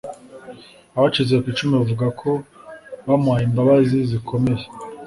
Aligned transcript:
Abacitse 0.97 1.33
ku 1.41 1.45
icumu 1.51 1.73
bavuga 1.79 2.07
ko 2.21 2.29
bamuhaye 3.07 3.43
imbabazi 3.49 3.97
zikomeye 4.09 4.63